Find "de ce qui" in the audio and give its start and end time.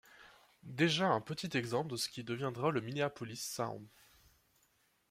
1.91-2.23